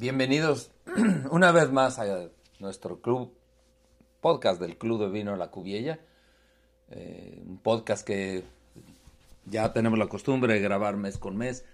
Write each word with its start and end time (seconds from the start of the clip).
Bienvenidos 0.00 0.70
una 1.30 1.52
vez 1.52 1.70
más 1.70 1.98
a 1.98 2.30
nuestro 2.58 3.02
club, 3.02 3.34
podcast 4.22 4.58
del 4.58 4.78
Club 4.78 4.98
de 4.98 5.10
Vino 5.10 5.36
La 5.36 5.50
Cubiella. 5.50 6.00
Eh, 6.90 7.42
un 7.46 7.58
podcast 7.58 8.06
que 8.06 8.42
ya 9.44 9.74
tenemos 9.74 9.98
la 9.98 10.06
costumbre 10.06 10.54
de 10.54 10.60
grabar 10.60 10.96
mes 10.96 11.18
con 11.18 11.36
mes, 11.36 11.66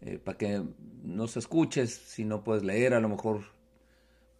eh, 0.00 0.18
para 0.18 0.36
que 0.36 0.64
nos 1.04 1.36
escuches, 1.36 1.94
si 1.94 2.24
no 2.24 2.42
puedes 2.42 2.64
leer, 2.64 2.92
a 2.92 2.98
lo 2.98 3.08
mejor 3.08 3.44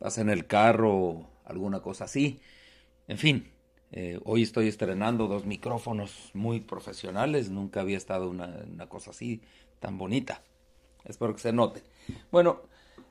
vas 0.00 0.18
en 0.18 0.28
el 0.28 0.48
carro 0.48 1.28
alguna 1.44 1.82
cosa 1.82 2.06
así. 2.06 2.40
En 3.06 3.18
fin, 3.18 3.48
eh, 3.92 4.18
hoy 4.24 4.42
estoy 4.42 4.66
estrenando 4.66 5.28
dos 5.28 5.46
micrófonos 5.46 6.32
muy 6.34 6.58
profesionales, 6.58 7.48
nunca 7.48 7.80
había 7.80 7.96
estado 7.96 8.28
una, 8.28 8.64
una 8.68 8.88
cosa 8.88 9.12
así 9.12 9.40
tan 9.78 9.98
bonita. 9.98 10.42
Espero 11.04 11.32
que 11.32 11.42
se 11.42 11.52
note. 11.52 11.80
Bueno, 12.32 12.62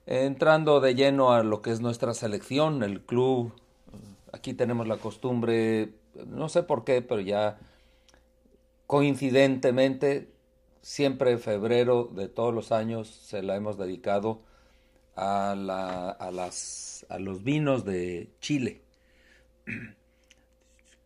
entrando 0.06 0.80
de 0.80 0.96
lleno 0.96 1.34
a 1.34 1.44
lo 1.44 1.62
que 1.62 1.72
es 1.72 1.82
nuestra 1.82 2.14
selección, 2.14 2.84
el 2.84 3.02
club, 3.02 3.54
aquí 4.32 4.54
tenemos 4.54 4.88
la 4.88 4.98
costumbre, 4.98 5.94
no 6.28 6.50
sé 6.50 6.64
por 6.64 6.84
qué, 6.84 7.02
pero 7.02 7.22
ya 7.22 7.58
coincidentemente, 8.88 10.30
siempre 10.82 11.32
en 11.32 11.40
febrero 11.40 12.10
de 12.14 12.28
todos 12.28 12.54
los 12.54 12.72
años 12.72 13.08
se 13.08 13.42
la 13.42 13.56
hemos 13.56 13.78
dedicado 13.78 14.42
a, 15.16 15.56
la, 15.58 16.10
a, 16.10 16.32
las, 16.32 17.06
a 17.10 17.20
los 17.20 17.44
vinos 17.44 17.86
de 17.86 18.30
Chile. 18.40 18.82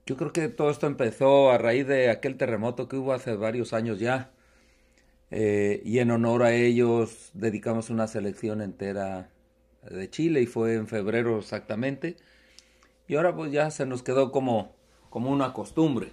Yo 0.06 0.16
creo 0.16 0.32
que 0.32 0.48
todo 0.48 0.70
esto 0.70 0.88
empezó 0.88 1.52
a 1.52 1.58
raíz 1.58 1.86
de 1.86 2.10
aquel 2.10 2.38
terremoto 2.38 2.88
que 2.88 2.96
hubo 2.96 3.14
hace 3.14 3.36
varios 3.36 3.74
años 3.74 4.00
ya. 4.00 4.32
Eh, 5.30 5.82
y 5.84 6.00
en 6.00 6.12
honor 6.12 6.44
a 6.44 6.54
ellos 6.54 7.32
dedicamos 7.34 7.90
una 7.90 8.08
selección 8.08 8.62
entera 8.62 9.30
de 9.90 10.10
Chile 10.10 10.42
y 10.42 10.46
fue 10.46 10.76
en 10.76 10.88
febrero 10.88 11.40
exactamente. 11.40 12.18
Y 13.08 13.16
ahora 13.16 13.36
pues 13.36 13.52
ya 13.52 13.72
se 13.72 13.86
nos 13.86 14.04
quedó 14.04 14.32
como, 14.32 14.76
como 15.10 15.32
una 15.32 15.54
costumbre. 15.54 16.10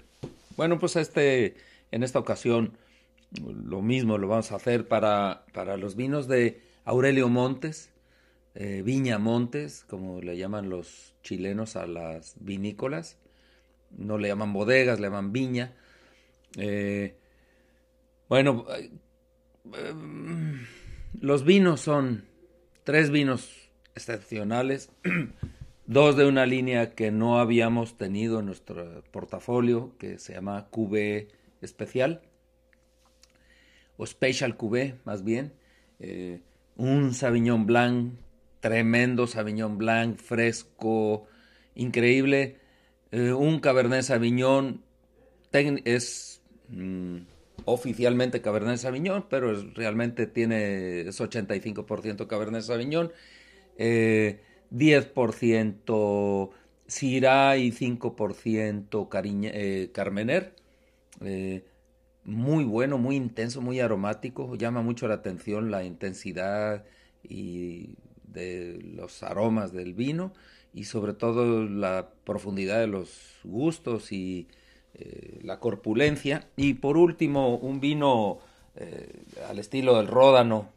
Bueno, 0.56 0.78
pues 0.78 0.96
este, 0.96 1.54
en 1.90 2.02
esta 2.02 2.18
ocasión 2.18 2.76
lo 3.42 3.82
mismo 3.82 4.18
lo 4.18 4.28
vamos 4.28 4.52
a 4.52 4.56
hacer 4.56 4.86
para, 4.86 5.44
para 5.52 5.76
los 5.76 5.96
vinos 5.96 6.28
de 6.28 6.60
Aurelio 6.84 7.28
Montes, 7.28 7.90
eh, 8.54 8.82
Viña 8.84 9.18
Montes, 9.18 9.84
como 9.88 10.20
le 10.20 10.36
llaman 10.36 10.70
los 10.70 11.14
chilenos 11.22 11.76
a 11.76 11.86
las 11.86 12.36
vinícolas. 12.38 13.16
No 13.90 14.18
le 14.18 14.28
llaman 14.28 14.52
bodegas, 14.52 15.00
le 15.00 15.08
llaman 15.08 15.32
viña. 15.32 15.72
Eh, 16.56 17.16
bueno, 18.28 18.66
los 21.20 21.44
vinos 21.44 21.80
son 21.80 22.24
tres 22.84 23.10
vinos 23.10 23.70
excepcionales, 23.94 24.90
dos 25.86 26.16
de 26.16 26.26
una 26.26 26.46
línea 26.46 26.94
que 26.94 27.10
no 27.10 27.38
habíamos 27.38 27.96
tenido 27.96 28.40
en 28.40 28.46
nuestro 28.46 29.02
portafolio, 29.10 29.96
que 29.98 30.18
se 30.18 30.34
llama 30.34 30.68
QB 30.70 31.28
especial, 31.60 32.22
o 33.96 34.06
Special 34.06 34.56
QB 34.56 35.04
más 35.04 35.24
bien, 35.24 35.52
eh, 36.00 36.40
un 36.76 37.14
Sauvignon 37.14 37.66
Blanc, 37.66 38.14
tremendo 38.60 39.26
Sauvignon 39.26 39.78
Blanc, 39.78 40.18
fresco, 40.18 41.26
increíble, 41.74 42.58
eh, 43.12 43.32
un 43.32 43.60
Cabernet 43.60 44.02
Sauvignon, 44.02 44.82
es... 45.52 46.42
Mm, 46.68 47.18
oficialmente 47.64 48.40
Cabernet 48.40 48.78
Sauvignon, 48.78 49.26
pero 49.28 49.54
realmente 49.74 50.26
tiene 50.26 51.02
es 51.02 51.20
85% 51.20 52.26
Cabernet 52.26 52.62
Sauvignon, 52.62 53.12
eh, 53.78 54.40
10% 54.70 56.50
Syrah 56.86 57.56
y 57.56 57.72
5% 57.72 59.08
Cariña, 59.08 59.50
eh, 59.54 59.90
Carmener. 59.92 60.54
Eh, 61.20 61.64
muy 62.24 62.64
bueno, 62.64 62.98
muy 62.98 63.16
intenso, 63.16 63.60
muy 63.60 63.80
aromático. 63.80 64.54
Llama 64.56 64.82
mucho 64.82 65.08
la 65.08 65.14
atención 65.14 65.70
la 65.70 65.84
intensidad 65.84 66.84
y 67.22 67.96
de 68.24 68.80
los 68.96 69.22
aromas 69.22 69.72
del 69.72 69.94
vino 69.94 70.32
y 70.72 70.84
sobre 70.84 71.14
todo 71.14 71.64
la 71.64 72.10
profundidad 72.24 72.80
de 72.80 72.88
los 72.88 73.38
gustos 73.44 74.12
y 74.12 74.48
eh, 74.96 75.40
la 75.42 75.58
corpulencia. 75.58 76.46
Y 76.56 76.74
por 76.74 76.96
último, 76.96 77.56
un 77.56 77.80
vino 77.80 78.38
eh, 78.76 79.24
al 79.48 79.58
estilo 79.58 79.96
del 79.96 80.06
ródano, 80.06 80.68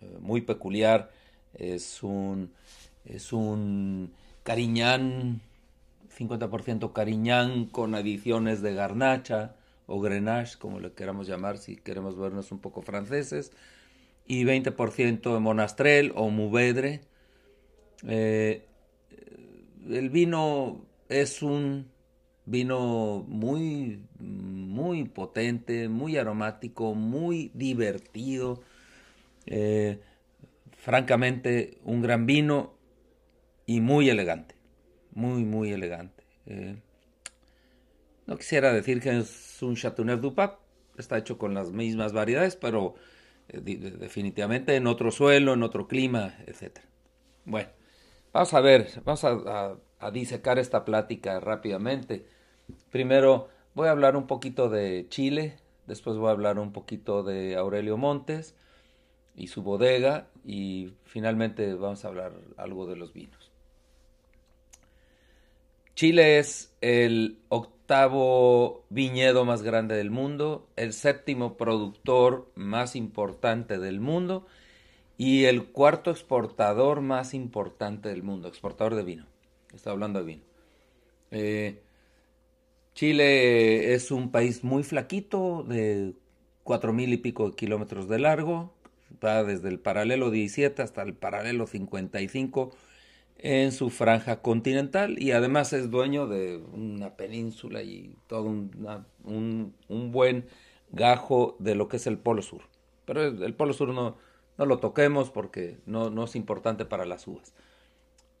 eh, 0.00 0.18
muy 0.20 0.40
peculiar. 0.40 1.12
Es 1.54 2.02
un, 2.02 2.52
es 3.04 3.32
un 3.32 4.12
cariñán, 4.42 5.40
50% 6.18 6.92
cariñán 6.92 7.66
con 7.66 7.94
adiciones 7.94 8.62
de 8.62 8.74
garnacha 8.74 9.54
o 9.86 10.00
grenache, 10.00 10.58
como 10.58 10.80
le 10.80 10.92
queramos 10.92 11.28
llamar 11.28 11.58
si 11.58 11.76
queremos 11.76 12.18
vernos 12.18 12.50
un 12.50 12.58
poco 12.58 12.82
franceses, 12.82 13.52
y 14.26 14.44
20% 14.44 15.34
de 15.34 15.40
monastrel 15.40 16.12
o 16.16 16.30
muvedre. 16.30 17.02
el 18.02 18.60
vino 20.10 20.84
es 21.08 21.42
un 21.42 21.91
Vino 22.44 23.24
muy, 23.28 24.02
muy 24.18 25.04
potente, 25.04 25.88
muy 25.88 26.16
aromático, 26.16 26.94
muy 26.94 27.50
divertido. 27.54 28.62
Eh, 29.46 30.00
francamente, 30.76 31.78
un 31.84 32.02
gran 32.02 32.26
vino 32.26 32.74
y 33.66 33.80
muy 33.80 34.10
elegante. 34.10 34.56
Muy, 35.12 35.44
muy 35.44 35.72
elegante. 35.72 36.24
Eh, 36.46 36.76
no 38.26 38.36
quisiera 38.36 38.72
decir 38.72 39.00
que 39.00 39.18
es 39.18 39.62
un 39.62 39.76
Chateauneuf 39.76 40.20
du 40.20 40.34
Pape, 40.34 40.58
está 40.98 41.18
hecho 41.18 41.38
con 41.38 41.54
las 41.54 41.70
mismas 41.70 42.12
variedades, 42.12 42.56
pero 42.56 42.94
eh, 43.48 43.60
definitivamente 43.60 44.76
en 44.76 44.86
otro 44.86 45.10
suelo, 45.10 45.54
en 45.54 45.62
otro 45.62 45.86
clima, 45.88 46.34
etc. 46.46 46.78
Bueno, 47.44 47.70
vamos 48.32 48.54
a 48.54 48.60
ver, 48.60 48.88
vamos 49.04 49.24
a 49.24 49.30
a 49.30 49.76
disecar 50.10 50.58
esta 50.58 50.84
plática 50.84 51.38
rápidamente. 51.40 52.26
Primero 52.90 53.48
voy 53.74 53.88
a 53.88 53.92
hablar 53.92 54.16
un 54.16 54.26
poquito 54.26 54.68
de 54.68 55.06
Chile, 55.08 55.56
después 55.86 56.16
voy 56.16 56.28
a 56.28 56.32
hablar 56.32 56.58
un 56.58 56.72
poquito 56.72 57.22
de 57.22 57.56
Aurelio 57.56 57.96
Montes 57.96 58.54
y 59.36 59.48
su 59.48 59.62
bodega 59.62 60.28
y 60.44 60.92
finalmente 61.04 61.74
vamos 61.74 62.04
a 62.04 62.08
hablar 62.08 62.32
algo 62.56 62.86
de 62.86 62.96
los 62.96 63.12
vinos. 63.12 63.50
Chile 65.94 66.38
es 66.38 66.74
el 66.80 67.38
octavo 67.48 68.84
viñedo 68.88 69.44
más 69.44 69.62
grande 69.62 69.96
del 69.96 70.10
mundo, 70.10 70.66
el 70.76 70.92
séptimo 70.92 71.56
productor 71.56 72.50
más 72.54 72.96
importante 72.96 73.78
del 73.78 74.00
mundo 74.00 74.46
y 75.18 75.44
el 75.44 75.66
cuarto 75.66 76.10
exportador 76.10 77.02
más 77.02 77.34
importante 77.34 78.08
del 78.08 78.22
mundo, 78.22 78.48
exportador 78.48 78.94
de 78.94 79.02
vino. 79.02 79.31
Está 79.74 79.90
hablando 79.90 80.18
de 80.20 80.24
vino. 80.24 80.42
Eh, 81.30 81.80
Chile 82.94 83.94
es 83.94 84.10
un 84.10 84.30
país 84.30 84.64
muy 84.64 84.82
flaquito, 84.82 85.64
de 85.66 86.14
cuatro 86.62 86.92
mil 86.92 87.12
y 87.12 87.16
pico 87.16 87.50
de 87.50 87.56
kilómetros 87.56 88.08
de 88.08 88.18
largo, 88.18 88.72
va 89.24 89.42
desde 89.44 89.68
el 89.68 89.78
paralelo 89.78 90.30
17 90.30 90.82
hasta 90.82 91.02
el 91.02 91.14
paralelo 91.14 91.66
55 91.66 92.70
en 93.38 93.72
su 93.72 93.90
franja 93.90 94.40
continental 94.40 95.20
y 95.20 95.32
además 95.32 95.72
es 95.72 95.90
dueño 95.90 96.26
de 96.28 96.58
una 96.72 97.16
península 97.16 97.82
y 97.82 98.14
todo 98.28 98.44
un, 98.44 99.74
buen 99.88 100.46
gajo 100.90 101.56
de 101.58 101.74
lo 101.74 101.88
que 101.88 101.96
es 101.96 102.06
el 102.06 102.18
Polo 102.18 102.42
Sur. 102.42 102.62
Pero 103.04 103.22
el 103.22 103.54
Polo 103.54 103.72
Sur 103.72 103.88
no, 103.88 104.16
no 104.58 104.66
lo 104.66 104.78
toquemos 104.78 105.30
porque 105.30 105.78
no, 105.86 106.10
no 106.10 106.24
es 106.24 106.36
importante 106.36 106.84
para 106.84 107.04
las 107.04 107.26
uvas. 107.26 107.52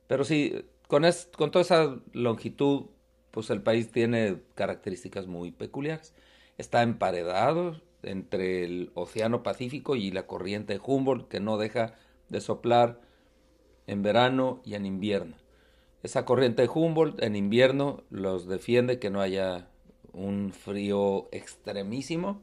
Pero 0.06 0.24
sí, 0.24 0.64
con, 0.92 1.50
toda 1.50 1.62
esa 1.62 1.96
longitud, 2.12 2.84
pues 3.30 3.48
el 3.48 3.62
país 3.62 3.90
tiene 3.90 4.42
características 4.54 5.26
muy 5.26 5.50
peculiares. 5.50 6.14
Está 6.58 6.82
emparedado 6.82 7.80
entre 8.02 8.64
el 8.64 8.90
Océano 8.92 9.42
Pacífico 9.42 9.96
y 9.96 10.10
la 10.10 10.26
corriente 10.26 10.78
Humboldt 10.84 11.28
que 11.28 11.40
no 11.40 11.56
deja 11.56 11.94
de 12.28 12.42
soplar 12.42 13.00
en 13.86 14.02
verano 14.02 14.60
y 14.66 14.74
en 14.74 14.84
invierno. 14.84 15.36
Esa 16.02 16.26
corriente 16.26 16.68
Humboldt 16.68 17.22
en 17.22 17.36
invierno 17.36 18.02
los 18.10 18.46
defiende 18.46 18.98
que 18.98 19.08
no 19.08 19.22
haya 19.22 19.68
un 20.12 20.52
frío 20.52 21.28
extremísimo, 21.32 22.42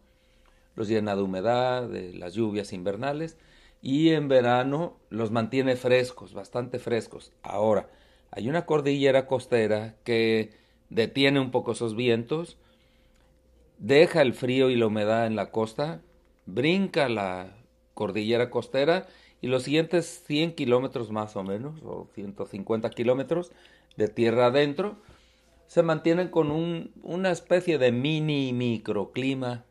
los 0.76 0.88
llena 0.88 1.16
de 1.16 1.22
humedad, 1.22 1.88
de 1.88 2.16
las 2.16 2.34
lluvias 2.34 2.74
invernales 2.74 3.38
y 3.80 4.10
en 4.10 4.28
verano 4.28 4.98
los 5.12 5.30
mantiene 5.30 5.76
frescos, 5.76 6.34
bastante 6.34 6.80
frescos. 6.80 7.32
Ahora, 7.44 7.90
hay 8.32 8.50
una 8.50 8.66
cordillera 8.66 9.28
costera 9.28 9.96
que 10.04 10.52
detiene 10.90 11.40
un 11.40 11.52
poco 11.52 11.72
esos 11.72 11.96
vientos, 11.96 12.58
deja 13.78 14.22
el 14.22 14.34
frío 14.34 14.70
y 14.70 14.76
la 14.76 14.88
humedad 14.88 15.28
en 15.28 15.36
la 15.36 15.52
costa, 15.52 16.02
brinca 16.46 17.10
la 17.10 17.56
cordillera 17.94 18.50
costera 18.50 19.08
y 19.42 19.48
los 19.48 19.64
siguientes 19.64 20.24
100 20.26 20.54
kilómetros 20.56 21.12
más 21.12 21.36
o 21.36 21.44
menos, 21.44 21.82
o 21.84 22.08
150 22.14 22.90
kilómetros 22.90 23.52
de 23.96 24.08
tierra 24.08 24.48
adentro, 24.48 24.98
se 25.68 25.84
mantienen 25.84 26.30
con 26.30 26.52
un, 26.52 26.92
una 27.04 27.32
especie 27.32 27.78
de 27.78 27.92
mini 27.92 28.54
microclima, 28.54 29.66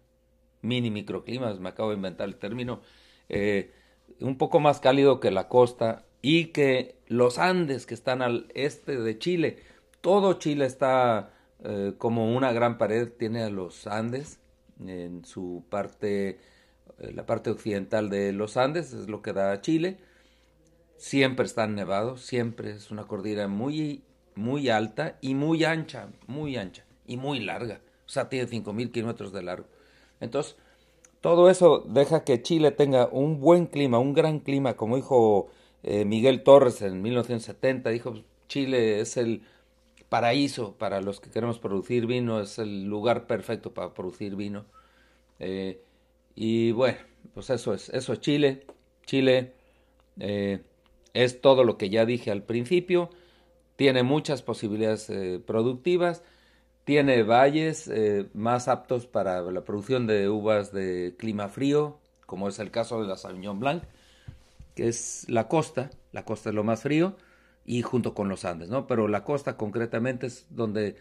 mini 0.63 0.91
microclimas, 0.91 1.61
me 1.61 1.71
acabo 1.71 1.91
de 1.91 1.97
inventar 1.97 2.29
el 2.29 2.37
término, 2.37 2.81
eh, 3.29 3.73
un 4.21 4.39
poco 4.39 4.61
más 4.61 4.81
cálido 4.81 5.21
que 5.21 5.31
la 5.31 5.49
costa 5.49 6.05
y 6.23 6.47
que 6.47 6.97
los 7.07 7.39
Andes 7.39 7.87
que 7.87 7.95
están 7.95 8.23
al 8.23 8.47
este 8.55 8.97
de 8.97 9.19
Chile, 9.19 9.59
todo 10.01 10.35
Chile 10.35 10.67
está 10.67 11.33
eh, 11.65 11.95
como 11.99 12.35
una 12.37 12.53
gran 12.53 12.79
pared, 12.79 13.09
tiene 13.09 13.43
a 13.43 13.51
los 13.51 13.87
Andes 13.87 14.39
en 14.87 15.25
su 15.25 15.65
parte, 15.69 16.39
eh, 16.99 17.13
la 17.13 17.27
parte 17.27 17.51
occidental 17.51 18.11
de 18.11 18.33
los 18.33 18.57
Andes, 18.57 18.93
es 18.93 19.09
lo 19.09 19.23
que 19.23 19.33
da 19.33 19.53
a 19.53 19.61
Chile. 19.61 19.99
Siempre 20.97 21.47
están 21.47 21.75
nevados, 21.75 22.23
siempre 22.23 22.73
es 22.73 22.91
una 22.91 23.07
cordillera 23.07 23.47
muy, 23.49 24.03
muy 24.35 24.69
alta 24.69 25.17
y 25.21 25.35
muy 25.35 25.65
ancha, 25.65 26.09
muy 26.27 26.57
ancha 26.57 26.85
y 27.07 27.17
muy 27.17 27.41
larga. 27.41 27.81
O 28.07 28.09
sea, 28.09 28.29
tiene 28.29 28.49
5.000 28.49 28.91
kilómetros 28.91 29.33
de 29.33 29.43
largo. 29.43 29.67
Entonces, 30.21 30.57
todo 31.21 31.51
eso 31.51 31.85
deja 31.89 32.25
que 32.25 32.43
Chile 32.43 32.71
tenga 32.71 33.09
un 33.09 33.41
buen 33.41 33.67
clima, 33.67 33.99
un 33.99 34.15
gran 34.15 34.41
clima, 34.41 34.75
como 34.75 34.97
dijo 34.97 35.49
eh, 35.83 36.05
Miguel 36.05 36.43
Torres 36.43 36.83
en 36.83 37.03
1970, 37.03 37.91
dijo, 37.91 38.15
Chile 38.49 39.01
es 39.01 39.17
el 39.17 39.43
paraíso 40.09 40.75
para 40.79 41.01
los 41.01 41.21
que 41.21 41.31
queremos 41.31 41.59
producir 41.59 42.07
vino, 42.07 42.41
es 42.41 42.59
el 42.59 42.85
lugar 42.85 43.27
perfecto 43.27 43.75
para 43.75 43.95
producir 43.95 44.37
vino. 44.37 44.65
Eh, 45.39 45.81
y 46.35 46.73
bueno, 46.73 46.99
pues 47.35 47.51
eso 47.51 47.75
es, 47.75 47.89
eso 47.91 48.13
es 48.13 48.21
Chile. 48.21 48.67
Chile 49.07 49.53
eh, 50.19 50.63
es 51.15 51.41
todo 51.41 51.65
lo 51.65 51.79
que 51.79 51.91
ya 51.91 52.07
dije 52.07 52.31
al 52.31 52.43
principio, 52.43 53.11
tiene 53.77 54.03
muchas 54.03 54.43
posibilidades 54.43 55.11
productivas 55.47 56.23
tiene 56.89 57.23
valles 57.23 57.87
eh, 57.89 58.31
más 58.33 58.67
aptos 58.67 59.07
para 59.07 59.43
la 59.43 59.63
producción 59.63 60.07
de 60.07 60.31
uvas 60.31 60.73
de 60.73 61.15
clima 61.19 61.51
frío, 61.51 61.99
como 62.25 62.49
es 62.49 62.59
el 62.61 62.71
caso 62.71 63.03
de 63.03 63.07
la 63.07 63.19
Sauvignon 63.19 63.61
Blanc, 63.61 63.83
que 64.79 64.87
es 64.87 65.25
la 65.29 65.49
costa, 65.49 65.91
la 66.13 66.25
costa 66.25 66.51
es 66.51 66.55
lo 66.55 66.63
más 66.63 66.83
frío, 66.83 67.17
y 67.65 67.83
junto 67.83 68.15
con 68.15 68.29
los 68.29 68.45
Andes, 68.45 68.69
¿no? 68.69 68.87
Pero 68.87 69.09
la 69.09 69.25
costa 69.25 69.57
concretamente 69.57 70.29
es 70.29 70.47
donde, 70.51 70.95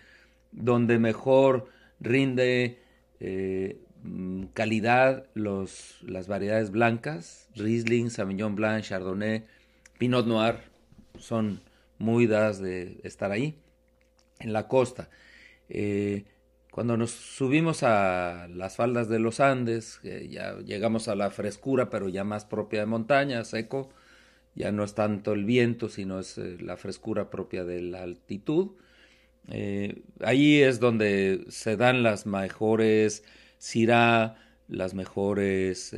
donde 0.51 0.97
mejor 0.97 1.67
rinde 1.99 2.81
eh, 3.19 3.79
mm, 4.01 4.45
calidad 4.55 5.27
los, 5.35 5.99
las 6.01 6.27
variedades 6.27 6.71
blancas, 6.71 7.49
Riesling, 7.53 8.09
Sauvignon 8.09 8.55
Blanc, 8.55 8.83
Chardonnay, 8.83 9.45
Pinot 9.99 10.25
Noir, 10.25 10.55
son 11.19 11.61
muy 11.99 12.25
dadas 12.25 12.59
de 12.59 12.99
estar 13.03 13.31
ahí, 13.31 13.59
en 14.39 14.53
la 14.53 14.67
costa. 14.67 15.07
Eh, 15.69 16.25
cuando 16.77 16.95
nos 16.95 17.09
subimos 17.09 17.81
a 17.81 18.47
las 18.53 18.75
faldas 18.75 19.09
de 19.09 19.17
los 19.17 19.39
Andes, 19.39 19.99
ya 20.29 20.59
llegamos 20.59 21.07
a 21.07 21.15
la 21.15 21.31
frescura, 21.31 21.89
pero 21.89 22.07
ya 22.07 22.23
más 22.23 22.45
propia 22.45 22.81
de 22.81 22.85
montaña, 22.85 23.43
seco, 23.45 23.89
ya 24.53 24.71
no 24.71 24.83
es 24.83 24.93
tanto 24.93 25.33
el 25.33 25.43
viento, 25.43 25.89
sino 25.89 26.19
es 26.19 26.37
eh, 26.37 26.55
la 26.61 26.77
frescura 26.77 27.31
propia 27.31 27.63
de 27.63 27.81
la 27.81 28.03
altitud. 28.03 28.73
Eh, 29.47 30.03
ahí 30.21 30.61
es 30.61 30.79
donde 30.79 31.45
se 31.49 31.77
dan 31.77 32.03
las 32.03 32.27
mejores 32.27 33.23
Syrah, 33.57 34.35
las 34.67 34.93
mejores 34.93 35.95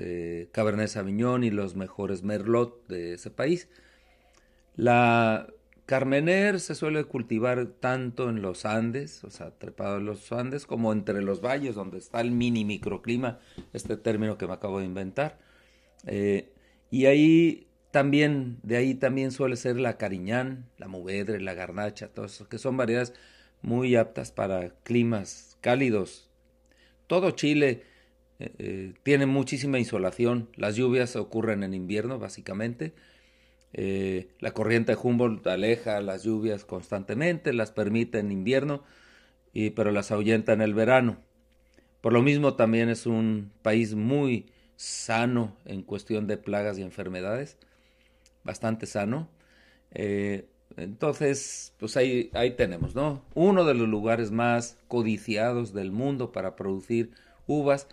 Cabernet 0.54 0.88
Sauvignon 0.88 1.44
y 1.44 1.52
los 1.52 1.76
mejores 1.76 2.24
Merlot 2.24 2.88
de 2.88 3.16
ese 3.16 3.30
país. 3.30 3.68
La 4.78 5.46
Carmener 5.90 6.60
se 6.60 6.76
suele 6.76 7.04
cultivar 7.06 7.66
tanto 7.66 8.30
en 8.30 8.44
los 8.44 8.64
Andes, 8.66 9.24
o 9.24 9.32
sea, 9.32 9.50
trepado 9.58 9.98
en 9.98 10.06
los 10.06 10.32
Andes, 10.32 10.68
como 10.68 10.94
entre 10.94 11.20
los 11.24 11.42
valles, 11.42 11.74
donde 11.74 11.98
está 11.98 12.22
el 12.22 12.30
mini 12.30 12.64
microclima, 12.64 13.40
este 13.74 13.98
término 13.98 14.38
que 14.38 14.46
me 14.46 14.54
acabo 14.54 14.78
de 14.78 14.86
inventar. 14.86 15.40
Eh, 16.06 16.54
y 16.92 17.08
ahí 17.08 17.66
también, 17.90 18.60
de 18.62 18.78
ahí 18.78 18.94
también 18.94 19.32
suele 19.32 19.56
ser 19.56 19.80
la 19.80 19.98
cariñán, 19.98 20.70
la 20.78 20.88
muvedre, 20.88 21.42
la 21.42 21.56
garnacha, 21.56 22.10
todo 22.10 22.28
eso, 22.28 22.48
que 22.48 22.60
son 22.60 22.78
variedades 22.78 23.16
muy 23.64 23.96
aptas 23.96 24.32
para 24.32 24.70
climas 24.84 25.58
cálidos. 25.60 26.30
Todo 27.08 27.32
Chile 27.32 27.82
eh, 28.38 28.54
eh, 28.60 28.94
tiene 29.02 29.26
muchísima 29.26 29.80
insolación, 29.80 30.50
las 30.56 30.76
lluvias 30.76 31.16
ocurren 31.16 31.64
en 31.64 31.74
invierno, 31.74 32.20
básicamente 32.20 32.94
eh, 33.74 34.30
la 34.40 34.52
corriente 34.52 34.94
de 34.94 35.00
Humboldt 35.02 35.46
aleja 35.48 36.02
las 36.02 36.24
lluvias 36.24 36.66
constantemente, 36.66 37.54
las 37.54 37.72
permite 37.72 38.20
en 38.20 38.32
invierno, 38.32 38.84
y, 39.54 39.72
pero 39.72 39.92
las 39.92 40.12
ahuyenta 40.12 40.54
en 40.54 40.62
el 40.62 40.74
verano. 40.74 41.18
Por 42.02 42.14
lo 42.14 42.22
mismo 42.22 42.56
también 42.56 42.90
es 42.90 43.06
un 43.06 43.52
país 43.62 43.96
muy 43.96 44.48
sano 44.76 45.56
en 45.66 45.84
cuestión 45.84 46.28
de 46.28 46.38
plagas 46.38 46.78
y 46.78 46.82
enfermedades, 46.82 47.58
bastante 48.44 48.86
sano. 48.86 49.30
Eh, 49.92 50.48
entonces, 50.78 51.74
pues 51.78 51.98
ahí, 51.98 52.30
ahí 52.34 52.52
tenemos, 52.52 52.96
¿no? 52.96 53.24
Uno 53.34 53.66
de 53.66 53.74
los 53.74 53.90
lugares 53.90 54.32
más 54.32 54.78
codiciados 54.88 55.74
del 55.74 55.92
mundo 55.92 56.32
para 56.32 56.56
producir 56.56 57.12
uvas 57.48 57.88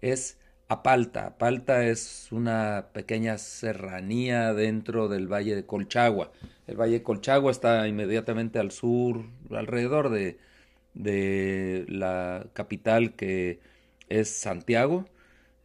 es 0.00 0.38
Apalta. 0.74 1.26
Apalta 1.26 1.84
es 1.86 2.28
una 2.32 2.88
pequeña 2.92 3.38
serranía 3.38 4.52
dentro 4.54 5.08
del 5.08 5.32
Valle 5.32 5.54
de 5.54 5.64
Colchagua. 5.64 6.32
El 6.66 6.76
Valle 6.76 6.94
de 6.94 7.02
Colchagua 7.02 7.52
está 7.52 7.86
inmediatamente 7.86 8.58
al 8.58 8.72
sur, 8.72 9.24
alrededor 9.50 10.10
de, 10.10 10.38
de 10.94 11.84
la 11.88 12.46
capital 12.54 13.14
que 13.14 13.60
es 14.08 14.28
Santiago. 14.30 15.04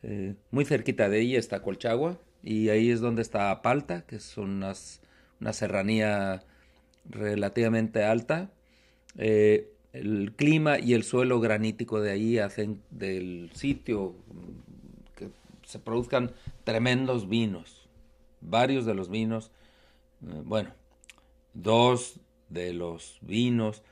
Eh, 0.04 0.36
muy 0.52 0.66
cerquita 0.66 1.10
de 1.10 1.22
ella 1.22 1.40
está 1.40 1.62
Colchagua 1.62 2.18
y 2.44 2.70
ahí 2.70 2.92
es 2.92 3.02
donde 3.02 3.24
está 3.24 3.50
Apalta, 3.50 4.04
que 4.06 4.18
es 4.18 4.38
una 4.38 4.74
serranía 5.54 6.44
relativamente 7.10 8.04
alta. 8.04 8.52
Eh, 9.18 9.72
el 9.92 10.34
clima 10.36 10.78
y 10.80 10.94
el 10.94 11.04
suelo 11.04 11.40
granítico 11.40 12.00
de 12.00 12.12
ahí 12.12 12.38
hacen 12.38 12.82
del 12.92 13.50
sitio 13.54 14.14
se 15.70 15.78
produzcan 15.78 16.32
tremendos 16.64 17.30
vinos. 17.30 17.88
Varios 18.42 18.88
de 18.88 18.96
los 18.96 19.08
vinos, 19.08 19.52
eh, 20.24 20.42
bueno, 20.44 20.72
dos 21.54 22.20
de 22.50 22.74
los 22.74 23.20
vinos 23.22 23.84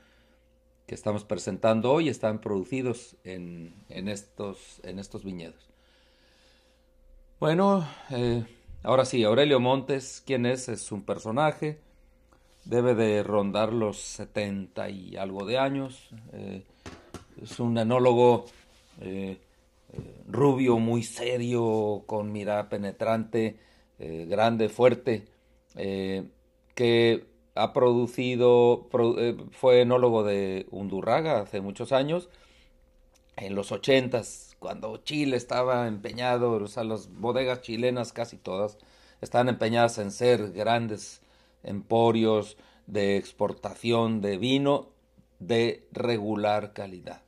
que 0.88 0.96
estamos 0.96 1.22
presentando 1.22 1.92
hoy 1.92 2.08
están 2.08 2.40
producidos 2.40 3.14
en, 3.22 3.76
estos, 3.88 4.80
en 4.82 4.98
estos 4.98 5.22
viñedos. 5.22 5.68
Bueno, 7.38 7.86
eh, 8.10 8.44
ahora 8.82 9.04
sí, 9.04 9.22
Aurelio 9.22 9.60
Montes, 9.60 10.20
¿quién 10.26 10.46
es? 10.46 10.68
Es 10.68 10.90
un 10.90 11.02
personaje, 11.02 11.78
debe 12.64 12.96
de 12.96 13.22
rondar 13.22 13.72
los 13.72 13.98
70 13.98 14.90
y 14.90 15.16
algo 15.16 15.46
de 15.46 15.58
años, 15.58 16.08
eh, 16.32 16.64
es 17.40 17.60
un 17.60 17.78
enólogo 17.78 18.46
rubio, 20.26 20.78
muy 20.78 21.02
serio, 21.02 22.04
con 22.06 22.32
mirada 22.32 22.68
penetrante, 22.68 23.56
eh, 23.98 24.26
grande, 24.28 24.68
fuerte, 24.68 25.26
eh, 25.76 26.28
que 26.74 27.26
ha 27.54 27.72
producido, 27.72 28.88
eh, 29.18 29.36
fue 29.50 29.80
enólogo 29.80 30.22
de 30.22 30.66
Undurraga 30.70 31.40
hace 31.40 31.60
muchos 31.60 31.92
años, 31.92 32.28
en 33.36 33.54
los 33.54 33.72
ochentas, 33.72 34.56
cuando 34.58 34.96
Chile 34.98 35.36
estaba 35.36 35.86
empeñado, 35.88 36.52
o 36.52 36.66
sea, 36.68 36.84
las 36.84 37.12
bodegas 37.12 37.62
chilenas 37.62 38.12
casi 38.12 38.36
todas 38.36 38.78
estaban 39.20 39.48
empeñadas 39.48 39.98
en 39.98 40.10
ser 40.10 40.52
grandes 40.52 41.20
emporios 41.62 42.56
de 42.86 43.16
exportación 43.16 44.20
de 44.20 44.38
vino 44.38 44.88
de 45.38 45.86
regular 45.92 46.72
calidad. 46.72 47.22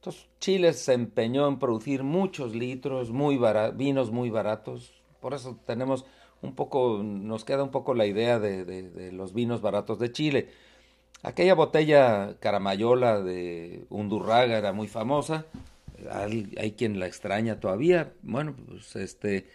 Entonces 0.00 0.28
Chile 0.38 0.72
se 0.72 0.94
empeñó 0.94 1.46
en 1.46 1.58
producir 1.58 2.02
muchos 2.04 2.54
litros, 2.54 3.10
muy 3.10 3.38
vinos 3.74 4.10
muy 4.10 4.30
baratos. 4.30 4.94
Por 5.20 5.34
eso 5.34 5.60
tenemos 5.66 6.06
un 6.40 6.54
poco, 6.54 7.02
nos 7.02 7.44
queda 7.44 7.62
un 7.62 7.70
poco 7.70 7.92
la 7.92 8.06
idea 8.06 8.38
de, 8.38 9.12
los 9.12 9.34
vinos 9.34 9.60
baratos 9.60 9.98
de 9.98 10.10
Chile. 10.10 10.48
Aquella 11.22 11.54
botella 11.54 12.36
caramayola 12.40 13.20
de 13.20 13.84
Undurraga 13.90 14.56
era 14.56 14.72
muy 14.72 14.88
famosa. 14.88 15.44
Hay, 16.10 16.72
quien 16.78 16.98
la 16.98 17.06
extraña 17.06 17.60
todavía. 17.60 18.14
Bueno, 18.22 18.54
pues 18.68 18.96
este, 18.96 19.48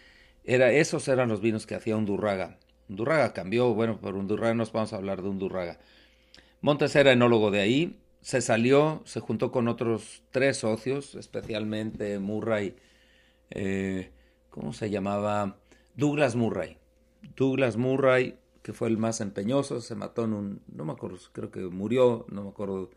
era, 0.44 0.70
esos 0.70 1.08
eran 1.08 1.28
los 1.28 1.40
vinos 1.40 1.66
que 1.66 1.74
hacía 1.74 1.96
Undurraga. 1.96 2.56
Undurraga 2.88 3.32
cambió, 3.32 3.74
bueno, 3.74 3.98
por 4.00 4.14
Undurraga 4.14 4.54
nos 4.54 4.70
vamos 4.70 4.92
a 4.92 4.96
hablar 4.96 5.22
de 5.22 5.28
Undurraga. 5.28 5.80
Montes 6.60 6.94
era 6.94 7.10
enólogo 7.10 7.50
de 7.50 7.60
ahí, 7.60 7.98
se 8.26 8.40
salió, 8.40 9.02
se 9.04 9.20
juntó 9.20 9.52
con 9.52 9.68
otros 9.68 10.24
tres 10.32 10.56
socios, 10.56 11.14
especialmente 11.14 12.18
Murray, 12.18 12.74
eh, 13.50 14.10
¿cómo 14.50 14.72
se 14.72 14.90
llamaba? 14.90 15.60
Douglas 15.94 16.34
Murray. 16.34 16.76
Douglas 17.36 17.76
Murray, 17.76 18.36
que 18.62 18.72
fue 18.72 18.88
el 18.88 18.98
más 18.98 19.20
empeñoso, 19.20 19.80
se 19.80 19.94
mató 19.94 20.24
en 20.24 20.32
un, 20.32 20.62
no 20.66 20.84
me 20.84 20.90
acuerdo, 20.90 21.18
creo 21.30 21.52
que 21.52 21.60
murió, 21.60 22.26
no 22.28 22.42
me 22.42 22.48
acuerdo 22.48 22.90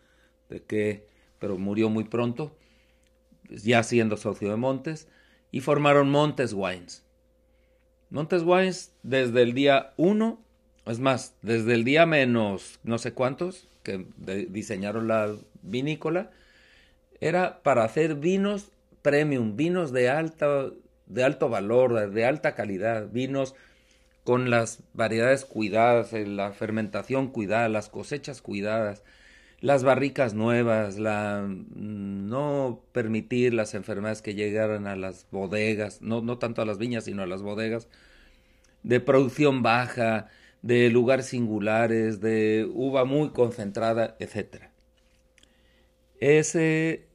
de 0.50 0.64
qué, 0.64 1.06
pero 1.38 1.60
murió 1.60 1.92
muy 1.92 2.06
pronto, 2.06 2.58
ya 3.52 3.84
siendo 3.84 4.18
socio 4.18 4.50
de 4.50 4.56
Montes, 4.56 5.10
y 5.52 5.60
formaron 5.60 6.10
Montes 6.10 6.54
Wines. 6.54 7.06
Montes 8.10 8.42
Wines 8.42 8.96
desde 9.04 9.44
el 9.44 9.54
día 9.54 9.94
1, 9.98 10.44
es 10.90 11.00
más, 11.00 11.36
desde 11.42 11.74
el 11.74 11.84
día 11.84 12.06
menos 12.06 12.80
no 12.84 12.98
sé 12.98 13.14
cuántos 13.14 13.68
que 13.84 14.06
diseñaron 14.50 15.08
la 15.08 15.36
vinícola, 15.62 16.32
era 17.22 17.62
para 17.64 17.84
hacer 17.84 18.16
vinos 18.16 18.72
premium, 19.02 19.56
vinos 19.56 19.92
de, 19.92 20.04
de 21.08 21.24
alto 21.24 21.50
valor, 21.50 22.12
de 22.12 22.26
alta 22.26 22.56
calidad, 22.56 23.10
vinos 23.12 23.56
con 24.24 24.50
las 24.50 24.84
variedades 24.94 25.46
cuidadas, 25.46 26.14
eh, 26.14 26.26
la 26.26 26.52
fermentación 26.52 27.30
cuidada, 27.30 27.68
las 27.70 27.90
cosechas 27.90 28.42
cuidadas, 28.42 29.04
las 29.60 29.84
barricas 29.84 30.34
nuevas, 30.34 31.00
la 31.00 31.46
mm, 31.48 32.30
no 32.30 32.84
permitir 32.92 33.54
las 33.54 33.74
enfermedades 33.74 34.22
que 34.22 34.36
llegaran 34.36 34.88
a 34.88 34.96
las 34.96 35.26
bodegas, 35.32 36.02
no, 36.02 36.22
no 36.22 36.38
tanto 36.38 36.62
a 36.62 36.66
las 36.66 36.78
viñas, 36.78 37.06
sino 37.06 37.24
a 37.24 37.28
las 37.28 37.42
bodegas, 37.42 37.88
de 38.84 39.00
producción 39.00 39.64
baja, 39.64 40.28
de 40.62 40.90
lugares 40.90 41.28
singulares, 41.28 42.20
de 42.20 42.70
uva 42.74 43.06
muy 43.06 43.30
concentrada, 43.30 44.16
etc. 44.20 44.70
Ese, 46.20 47.08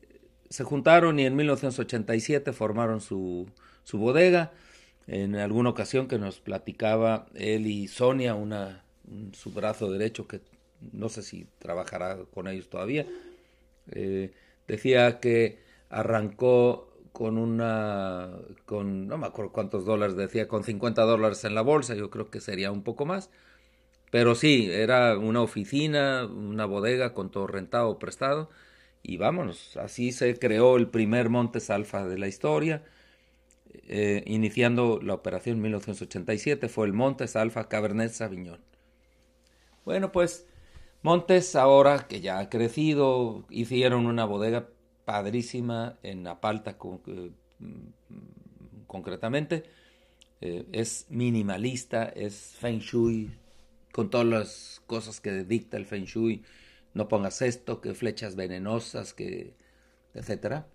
se 0.49 0.65
juntaron 0.65 1.19
y 1.19 1.27
en 1.27 1.37
1987 1.37 2.53
formaron 2.53 3.01
su, 3.01 3.49
su 3.83 3.99
bodega. 3.99 4.53
En 5.07 5.37
alguna 5.37 5.71
ocasión 5.71 6.09
que 6.09 6.19
nos 6.19 6.41
platicaba 6.41 7.27
él 7.35 7.67
y 7.67 7.89
Sonia, 7.89 8.35
una, 8.35 8.85
su 9.33 9.51
brazo 9.51 9.91
derecho 9.91 10.27
que 10.27 10.41
no 10.93 11.09
sé 11.09 11.23
si 11.23 11.47
trabajará 11.59 12.19
con 12.33 12.49
ellos 12.49 12.69
todavía, 12.69 13.07
eh, 13.91 14.33
decía 14.67 15.21
que 15.21 15.59
arrancó 15.91 16.94
con 17.15 17.39
una, 17.39 18.29
con, 18.67 19.07
no 19.07 19.19
me 19.19 19.29
acuerdo 19.29 19.53
cuántos 19.53 19.85
dólares 19.85 20.17
decía, 20.17 20.49
con 20.49 20.65
50 20.65 21.03
dólares 21.03 21.45
en 21.45 21.55
la 21.55 21.63
bolsa, 21.63 21.95
yo 21.95 22.11
creo 22.11 22.29
que 22.29 22.41
sería 22.41 22.73
un 22.73 22.83
poco 22.83 23.07
más, 23.07 23.31
pero 24.11 24.35
sí, 24.35 24.69
era 24.73 25.17
una 25.17 25.41
oficina, 25.41 26.27
una 26.27 26.67
bodega 26.67 27.15
con 27.15 27.31
todo 27.31 27.47
rentado, 27.47 28.01
prestado, 28.01 28.51
y 29.05 29.17
vámonos, 29.17 29.77
así 29.77 30.11
se 30.11 30.37
creó 30.41 30.77
el 30.77 30.89
primer 30.89 31.29
Montes 31.31 31.71
Alfa 31.71 32.05
de 32.05 32.19
la 32.19 32.27
historia, 32.27 32.83
eh, 33.87 34.25
iniciando 34.27 34.99
la 35.01 35.15
operación 35.15 35.59
en 35.59 35.63
1987, 35.63 36.69
fue 36.69 36.87
el 36.89 36.95
Montes 36.95 37.37
Alfa 37.37 37.69
Cabernet 37.69 38.11
Sauvignon. 38.11 38.61
Bueno, 39.85 40.11
pues 40.11 40.49
Montes 41.03 41.55
ahora 41.55 42.09
que 42.09 42.21
ya 42.21 42.41
ha 42.41 42.51
crecido, 42.51 43.45
hicieron 43.51 44.07
una 44.07 44.25
bodega 44.25 44.69
padrísima 45.05 45.99
en 46.03 46.27
Apalta 46.27 46.77
eh, 47.07 47.31
concretamente. 48.87 49.65
Eh, 50.41 50.67
es 50.73 51.07
minimalista, 51.09 52.05
es 52.05 52.57
feng 52.59 52.81
shui, 52.81 53.31
con 53.93 54.11
todas 54.11 54.27
las 54.27 54.83
cosas 54.87 55.21
que 55.21 55.45
dicta 55.45 55.77
el 55.77 55.87
feng 55.87 56.05
shui. 56.05 56.43
No 56.95 57.09
pongas 57.09 57.43
esto, 57.43 57.81
que 57.81 57.95
flechas 57.95 58.37
venenosas, 58.37 59.15
que 59.15 59.55
etcétera. 60.15 60.67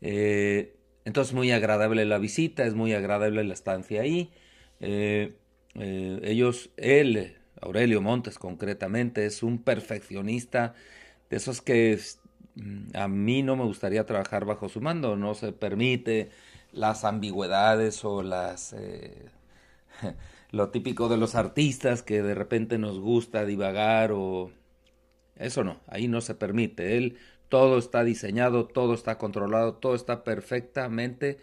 Eh, 0.00 0.76
entonces 1.04 1.34
muy 1.34 1.52
agradable 1.52 2.04
la 2.06 2.18
visita, 2.18 2.64
es 2.64 2.74
muy 2.74 2.94
agradable 2.94 3.44
la 3.44 3.54
estancia 3.54 4.02
ahí. 4.02 4.32
ellos, 5.74 6.70
él, 6.76 7.36
Aurelio 7.60 8.00
Montes 8.00 8.38
concretamente, 8.38 9.26
es 9.26 9.42
un 9.42 9.58
perfeccionista 9.62 10.74
de 11.30 11.36
esos 11.36 11.60
que 11.60 11.92
Mm, 11.92 12.23
a 12.94 13.08
mí 13.08 13.42
no 13.42 13.56
me 13.56 13.64
gustaría 13.64 14.06
trabajar 14.06 14.44
bajo 14.44 14.68
su 14.68 14.80
mando, 14.80 15.16
no 15.16 15.34
se 15.34 15.52
permite 15.52 16.30
las 16.72 17.04
ambigüedades 17.04 18.04
o 18.04 18.22
las 18.22 18.72
eh, 18.72 19.26
lo 20.50 20.70
típico 20.70 21.08
de 21.08 21.16
los 21.16 21.34
artistas 21.34 22.02
que 22.02 22.22
de 22.22 22.34
repente 22.34 22.78
nos 22.78 22.98
gusta 23.00 23.44
divagar 23.44 24.12
o 24.12 24.50
eso 25.36 25.64
no, 25.64 25.80
ahí 25.88 26.08
no 26.08 26.20
se 26.20 26.34
permite. 26.34 26.96
Él 26.96 27.18
todo 27.48 27.78
está 27.78 28.04
diseñado, 28.04 28.66
todo 28.66 28.94
está 28.94 29.18
controlado, 29.18 29.74
todo 29.74 29.94
está 29.94 30.24
perfectamente 30.24 31.38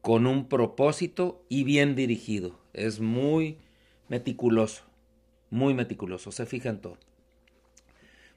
con 0.00 0.26
un 0.26 0.48
propósito 0.48 1.42
y 1.48 1.64
bien 1.64 1.94
dirigido. 1.94 2.58
Es 2.72 3.00
muy 3.00 3.58
meticuloso, 4.08 4.84
muy 5.50 5.74
meticuloso, 5.74 6.32
se 6.32 6.46
fija 6.46 6.70
en 6.70 6.80
todo. 6.80 6.96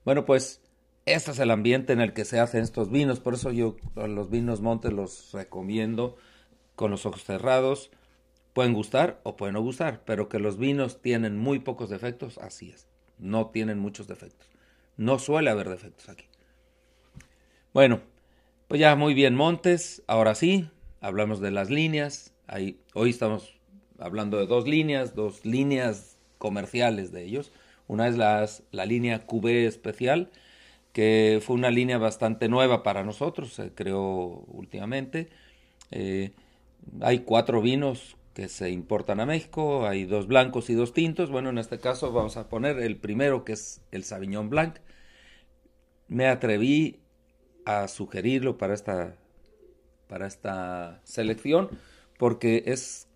Bueno, 0.04 0.26
pues 0.26 0.62
este 1.06 1.32
es 1.32 1.40
el 1.40 1.52
ambiente 1.52 1.94
en 1.94 2.02
el 2.02 2.14
que 2.14 2.26
se 2.26 2.40
hacen 2.40 2.64
estos 2.64 2.90
vinos, 2.90 3.20
por 3.20 3.36
eso 3.36 3.52
yo 3.52 3.76
los 3.96 4.30
vinos 4.30 4.62
Montes 4.62 4.92
los 4.92 5.32
recomiendo 5.34 6.18
con 6.76 6.92
los 6.92 7.06
ojos 7.06 7.24
cerrados. 7.24 7.92
Pueden 8.54 8.74
gustar 8.74 9.20
o 9.24 9.36
pueden 9.36 9.54
no 9.54 9.62
gustar, 9.62 10.02
pero 10.06 10.30
que 10.30 10.40
los 10.40 10.58
vinos 10.58 11.02
tienen 11.02 11.38
muy 11.38 11.60
pocos 11.60 11.90
defectos, 11.90 12.38
así 12.38 12.70
es. 12.70 12.88
No 13.18 13.48
tienen 13.48 13.80
muchos 13.80 14.08
defectos. 14.08 14.48
No 14.98 15.20
suele 15.20 15.50
haber 15.50 15.70
defectos 15.70 16.08
aquí. 16.08 16.26
Bueno, 17.74 18.00
pues 18.70 18.80
ya 18.80 18.96
muy 18.96 19.14
bien 19.14 19.36
Montes. 19.36 20.04
Ahora 20.08 20.36
sí, 20.36 20.70
hablamos 21.02 21.42
de 21.42 21.52
las 21.52 21.70
líneas. 21.70 22.34
Hoy 22.94 23.10
estamos 23.10 23.60
hablando 24.00 24.38
de 24.38 24.48
dos 24.48 24.68
líneas, 24.68 25.16
dos 25.16 25.46
líneas 25.46 26.18
comerciales 26.38 27.12
de 27.12 27.26
ellos. 27.26 27.52
Una 27.88 28.08
es 28.08 28.16
la 28.18 28.86
línea 28.86 29.28
QB 29.28 29.48
especial, 29.68 30.32
que 30.96 31.42
fue 31.46 31.58
una 31.58 31.72
línea 31.72 31.98
bastante 31.98 32.48
nueva 32.48 32.82
para 32.82 33.04
nosotros, 33.04 33.52
se 33.54 33.74
creó 33.74 34.46
últimamente. 34.48 35.28
Eh, 35.92 36.32
hay 37.02 37.20
cuatro 37.20 37.62
vinos 37.62 38.16
que 38.34 38.48
se 38.48 38.70
importan 38.70 39.20
a 39.20 39.26
México, 39.26 39.86
hay 39.86 40.06
dos 40.06 40.26
blancos 40.26 40.70
y 40.70 40.74
dos 40.74 40.94
tintos. 40.94 41.30
Bueno, 41.30 41.50
en 41.50 41.58
este 41.58 41.80
caso 41.80 42.14
vamos 42.14 42.38
a 42.38 42.48
poner 42.48 42.80
el 42.80 42.96
primero 42.96 43.44
que 43.44 43.52
es 43.52 43.82
el 43.92 44.06
Sauvignon 44.06 44.50
Blanc. 44.50 44.78
Me 46.08 46.28
atreví 46.28 47.02
a 47.66 47.90
sugerirlo 47.90 48.58
para 48.58 48.74
esta, 48.74 49.18
para 50.08 50.28
esta 50.28 51.02
selección 51.04 51.72
porque 52.18 52.64
es 52.68 53.10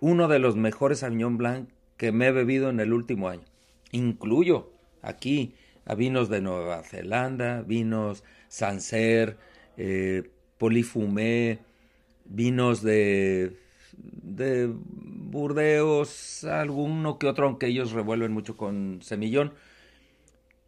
uno 0.00 0.26
de 0.26 0.40
los 0.40 0.56
mejores 0.56 0.98
Sauvignon 0.98 1.38
Blanc 1.38 1.68
que 1.96 2.10
me 2.10 2.26
he 2.26 2.32
bebido 2.32 2.68
en 2.68 2.80
el 2.80 2.92
último 2.92 3.28
año. 3.28 3.44
Incluyo 3.92 4.72
aquí 5.02 5.54
a 5.86 5.94
vinos 5.94 6.28
de 6.28 6.40
Nueva 6.40 6.82
Zelanda, 6.82 7.62
vinos 7.62 8.24
Sancerre, 8.48 9.36
eh, 9.76 10.30
Polifumé, 10.58 11.58
vinos 12.24 12.82
de, 12.82 13.56
de 13.96 14.70
Burdeos, 14.72 16.44
alguno 16.44 17.18
que 17.18 17.26
otro, 17.26 17.46
aunque 17.46 17.66
ellos 17.66 17.92
revuelven 17.92 18.32
mucho 18.32 18.56
con 18.56 19.00
semillón. 19.02 19.52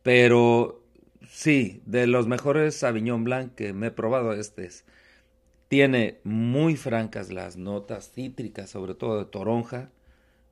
Pero 0.02 0.82
sí, 1.28 1.82
de 1.86 2.06
los 2.06 2.26
mejores 2.26 2.76
Sauvignon 2.76 3.24
Blanc 3.24 3.54
que 3.54 3.72
me 3.72 3.88
he 3.88 3.90
probado, 3.90 4.32
este 4.32 4.66
es. 4.66 4.84
Tiene 5.68 6.20
muy 6.24 6.76
francas 6.76 7.32
las 7.32 7.56
notas 7.56 8.10
cítricas, 8.12 8.70
sobre 8.70 8.94
todo 8.94 9.18
de 9.18 9.24
toronja, 9.26 9.90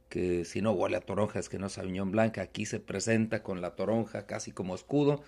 que 0.08 0.44
si 0.44 0.62
no 0.62 0.72
huele 0.72 0.96
a 0.96 1.00
toronja 1.00 1.38
es 1.38 1.48
que 1.48 1.58
no 1.58 1.66
es 1.66 1.72
Sauvignon 1.72 2.12
Blanc, 2.12 2.38
aquí 2.38 2.66
se 2.66 2.80
presenta 2.80 3.42
con 3.42 3.60
la 3.60 3.74
toronja 3.74 4.26
casi 4.26 4.52
como 4.52 4.74
escudo 4.74 5.22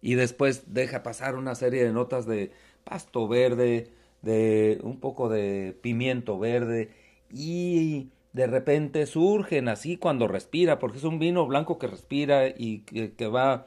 y 0.00 0.14
después 0.14 0.74
deja 0.74 1.02
pasar 1.02 1.34
una 1.36 1.54
serie 1.54 1.84
de 1.84 1.92
notas 1.92 2.26
de 2.26 2.52
pasto 2.84 3.26
verde, 3.28 3.90
de 4.22 4.78
un 4.82 5.00
poco 5.00 5.28
de 5.28 5.76
pimiento 5.80 6.38
verde 6.38 6.90
y 7.30 8.08
de 8.34 8.46
repente 8.46 9.06
surgen 9.06 9.68
así 9.68 9.96
cuando 9.96 10.28
respira, 10.28 10.78
porque 10.78 10.98
es 10.98 11.04
un 11.04 11.18
vino 11.18 11.46
blanco 11.46 11.78
que 11.78 11.86
respira 11.86 12.48
y 12.48 12.80
que, 12.80 13.26
va, 13.28 13.66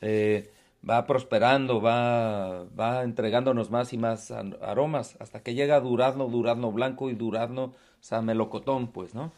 eh, 0.00 0.50
va 0.88 1.06
prosperando, 1.06 1.80
va, 1.80 2.64
va 2.78 3.04
entregándonos 3.04 3.70
más 3.70 3.92
y 3.92 3.98
más 3.98 4.30
aromas 4.32 5.16
hasta 5.20 5.42
que 5.42 5.54
llega 5.54 5.80
durazno, 5.80 6.26
durazno 6.28 6.72
blanco 6.72 7.10
y 7.10 7.14
durazno, 7.14 7.74
o 8.10 8.22
melocotón, 8.22 8.88
pues, 8.88 9.14
¿no? 9.14 9.32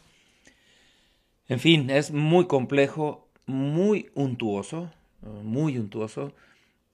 En 1.51 1.59
fin, 1.59 1.89
es 1.89 2.11
muy 2.11 2.47
complejo, 2.47 3.27
muy 3.45 4.09
untuoso, 4.15 4.89
muy 5.43 5.77
untuoso 5.77 6.33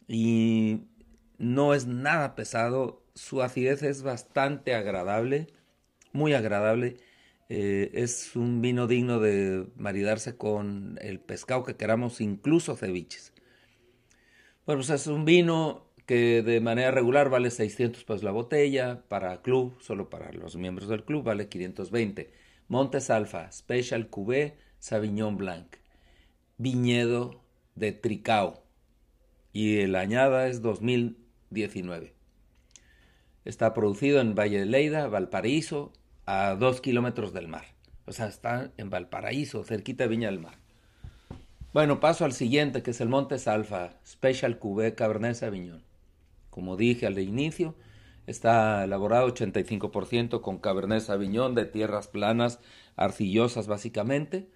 y 0.07 0.79
no 1.37 1.75
es 1.75 1.85
nada 1.85 2.33
pesado. 2.33 3.03
Su 3.13 3.43
acidez 3.43 3.83
es 3.83 4.01
bastante 4.01 4.73
agradable, 4.73 5.45
muy 6.11 6.33
agradable. 6.33 6.97
Eh, 7.49 7.91
es 7.93 8.35
un 8.35 8.63
vino 8.63 8.87
digno 8.87 9.19
de 9.19 9.67
maridarse 9.75 10.35
con 10.37 10.97
el 11.03 11.19
pescado 11.19 11.63
que 11.63 11.75
queramos, 11.75 12.19
incluso 12.19 12.75
ceviches. 12.75 13.33
Bueno, 14.65 14.79
pues 14.79 14.89
es 14.89 15.05
un 15.05 15.23
vino 15.23 15.85
que 16.07 16.41
de 16.41 16.61
manera 16.61 16.89
regular 16.89 17.29
vale 17.29 17.51
600 17.51 18.03
pesos 18.05 18.23
la 18.23 18.31
botella, 18.31 19.03
para 19.07 19.43
club, 19.43 19.77
solo 19.81 20.09
para 20.09 20.31
los 20.31 20.55
miembros 20.55 20.89
del 20.89 21.03
club, 21.03 21.23
vale 21.25 21.47
520. 21.47 22.46
Montes 22.69 23.09
Alfa, 23.09 23.50
Special 23.51 24.09
Cuvée, 24.09 24.57
Sauvignon 24.79 25.38
Blanc, 25.38 25.67
viñedo 26.57 27.41
de 27.75 27.93
Tricao, 27.93 28.63
y 29.53 29.79
el 29.79 29.95
añada 29.95 30.47
es 30.47 30.62
2019. 30.62 32.13
Está 33.45 33.74
producido 33.74 34.19
en 34.19 34.36
Valle 34.36 34.59
de 34.59 34.65
Leida, 34.65 35.07
Valparaíso, 35.07 35.93
a 36.25 36.55
dos 36.55 36.81
kilómetros 36.81 37.31
del 37.31 37.47
mar. 37.47 37.65
O 38.05 38.12
sea, 38.12 38.27
está 38.27 38.71
en 38.75 38.89
Valparaíso, 38.89 39.63
cerquita 39.63 40.03
de 40.03 40.09
Viña 40.09 40.29
del 40.29 40.39
Mar. 40.39 40.55
Bueno, 41.74 42.00
paso 42.01 42.25
al 42.25 42.33
siguiente, 42.33 42.83
que 42.83 42.91
es 42.91 43.00
el 43.00 43.07
Montes 43.07 43.47
Alfa, 43.47 44.00
Special 44.05 44.59
Cuvée 44.59 44.95
Cabernet 44.95 45.36
Sauvignon. 45.36 45.83
Como 46.50 46.75
dije 46.75 47.07
al 47.07 47.17
inicio, 47.19 47.75
está 48.27 48.84
elaborado 48.84 49.34
85% 49.34 50.41
con 50.41 50.60
Cabernet 50.60 51.01
Sauvignon 51.01 51.55
de 51.55 51.65
tierras 51.65 52.07
planas, 52.07 52.60
arcillosas 52.96 53.67
básicamente. 53.67 54.48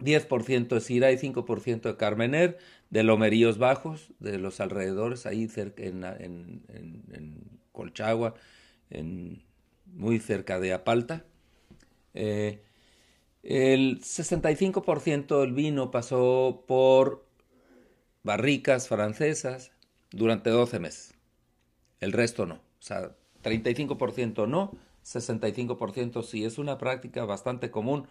10% 0.00 0.68
de 0.68 0.80
Syrah 0.80 1.12
y 1.12 1.18
5% 1.18 1.82
de 1.82 1.96
Carmener, 1.96 2.58
de 2.88 3.02
lomeríos 3.02 3.58
bajos, 3.58 4.12
de 4.18 4.38
los 4.38 4.60
alrededores, 4.60 5.26
ahí 5.26 5.46
cerca, 5.46 5.82
en, 5.82 6.62
Colchagua, 7.72 8.34
muy 9.86 10.18
cerca 10.18 10.58
de 10.58 10.72
Apalta. 10.72 11.24
Eh, 12.14 12.62
el 13.42 14.00
65% 14.00 15.40
del 15.40 15.52
vino 15.52 15.90
pasó 15.90 16.64
por 16.66 17.26
barricas 18.22 18.88
francesas 18.88 19.72
durante 20.10 20.50
12 20.50 20.78
meses. 20.78 21.14
El 22.00 22.12
resto 22.12 22.46
no. 22.46 22.69
O 22.80 22.82
sea, 22.82 23.14
35% 23.42 24.48
no, 24.48 24.72
65% 25.04 26.22
sí. 26.22 26.44
Es 26.44 26.58
una 26.58 26.78
práctica 26.78 27.24
bastante 27.24 27.70
común 27.70 28.08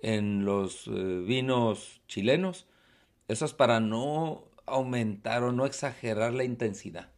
en 0.00 0.44
los 0.44 0.86
eh, 0.86 0.90
vinos 1.26 2.00
chilenos. 2.06 2.66
Eso 3.28 3.44
es 3.44 3.54
para 3.54 3.80
no 3.80 4.44
aumentar 4.66 5.42
o 5.42 5.52
no 5.52 5.66
exagerar 5.66 6.32
la 6.32 6.44
intensidad. 6.44 7.08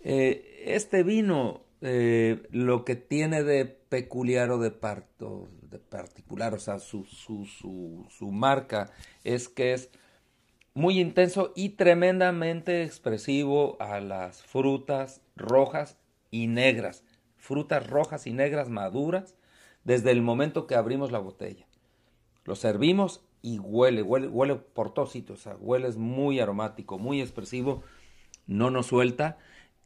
Eh, 0.00 0.62
este 0.66 1.02
vino, 1.02 1.64
eh, 1.80 2.46
lo 2.50 2.84
que 2.84 2.96
tiene 2.96 3.42
de 3.42 3.64
peculiar 3.64 4.50
o 4.50 4.58
de, 4.58 4.70
parto, 4.70 5.48
de 5.62 5.78
particular, 5.78 6.54
o 6.54 6.58
sea, 6.58 6.78
su, 6.78 7.04
su, 7.04 7.44
su, 7.46 8.06
su 8.10 8.30
marca 8.30 8.90
es 9.24 9.48
que 9.48 9.72
es 9.72 9.90
muy 10.74 10.98
intenso 11.00 11.52
y 11.54 11.70
tremendamente 11.70 12.82
expresivo 12.82 13.76
a 13.80 14.00
las 14.00 14.42
frutas 14.42 15.22
rojas 15.36 15.96
y 16.30 16.48
negras. 16.48 17.04
Frutas 17.36 17.88
rojas 17.88 18.26
y 18.26 18.32
negras 18.32 18.68
maduras 18.68 19.36
desde 19.84 20.10
el 20.10 20.20
momento 20.20 20.66
que 20.66 20.74
abrimos 20.74 21.12
la 21.12 21.20
botella. 21.20 21.66
Lo 22.44 22.56
servimos 22.56 23.22
y 23.40 23.58
huele, 23.58 24.02
huele, 24.02 24.26
huele 24.26 24.56
por 24.56 24.92
todos 24.92 25.12
sitios. 25.12 25.48
Huele 25.60 25.88
es 25.88 25.96
muy 25.96 26.40
aromático, 26.40 26.98
muy 26.98 27.20
expresivo, 27.20 27.82
no 28.46 28.70
nos 28.70 28.86
suelta 28.86 29.38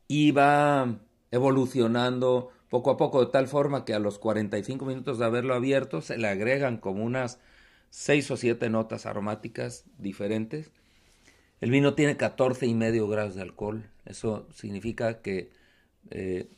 y 0.07 0.31
va 0.31 1.01
evolucionando 1.31 2.51
poco 2.71 2.91
a 2.91 2.97
poco 2.97 3.25
de 3.25 3.31
tal 3.31 3.47
forma 3.47 3.85
que 3.85 3.95
a 3.95 3.99
los 3.99 4.19
45 4.19 4.85
minutos 4.87 5.19
de 5.19 5.27
haberlo 5.27 5.55
abierto 5.55 6.01
se 6.01 6.17
le 6.17 6.29
agregan 6.29 6.79
como 6.79 7.05
unas 7.05 7.41
6 7.91 8.31
o 8.31 8.37
7 8.37 8.71
notas 8.71 9.07
aromáticas 9.07 9.85
diferentes. 9.99 10.71
El 11.61 11.71
vino 11.71 11.95
tiene 11.95 12.17
14 12.17 12.67
y 12.67 12.75
medio 12.75 13.09
grados 13.09 13.35
de 13.35 13.43
alcohol. 13.43 13.91
Eso 14.05 14.49
significa 14.53 15.21
que 15.23 15.51
eh, 16.11 16.49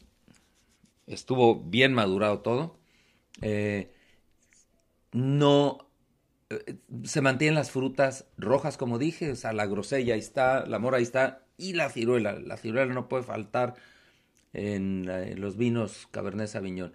estuvo 1.07 1.63
bien 1.63 1.93
madurado 1.95 2.41
todo. 2.41 2.79
Eh, 3.43 3.91
no 5.13 5.91
eh, 6.51 6.77
se 7.05 7.21
mantienen 7.21 7.55
las 7.55 7.71
frutas 7.71 8.27
rojas, 8.37 8.77
como 8.77 8.99
dije, 8.99 9.33
o 9.33 9.37
sea, 9.37 9.53
la 9.53 9.67
grosella 9.67 10.15
ahí 10.15 10.21
está, 10.21 10.67
la 10.67 10.79
mora 10.79 10.99
ahí 10.99 11.03
está, 11.03 11.45
y 11.57 11.75
la 11.75 11.91
ciruela. 11.91 12.39
La 12.39 12.57
ciruela 12.57 12.93
no 12.93 13.09
puede 13.09 13.25
faltar 13.25 13.75
en, 14.53 15.41
los 15.41 15.57
vinos 15.57 16.09
Cabernet 16.11 16.49
Sauvignon. 16.49 16.95